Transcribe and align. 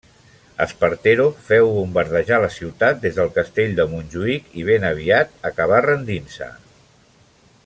Espartero 0.63 1.25
féu 1.49 1.69
bombardejar 1.75 2.39
la 2.45 2.49
ciutat 2.57 3.05
des 3.05 3.19
del 3.21 3.31
castell 3.37 3.77
de 3.81 3.87
Montjuïc, 3.95 4.51
i 4.63 4.67
ben 4.71 4.91
aviat 4.93 5.37
acabà 5.51 5.83
rendint-se. 5.91 6.53